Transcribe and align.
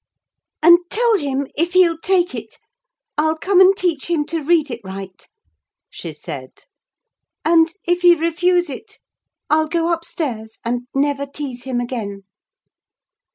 "And 0.63 0.79
tell 0.89 1.15
him, 1.19 1.45
if 1.55 1.73
he'll 1.73 1.99
take 1.99 2.33
it, 2.33 2.57
I'll 3.19 3.37
come 3.37 3.61
and 3.61 3.77
teach 3.77 4.09
him 4.09 4.25
to 4.33 4.41
read 4.41 4.71
it 4.71 4.81
right," 4.83 5.27
she 5.91 6.11
said; 6.11 6.63
"and, 7.45 7.71
if 7.83 8.01
he 8.01 8.15
refuse 8.15 8.67
it, 8.67 8.97
I'll 9.51 9.67
go 9.67 9.93
upstairs, 9.93 10.57
and 10.65 10.87
never 10.95 11.27
tease 11.27 11.65
him 11.65 11.79
again." 11.79 12.23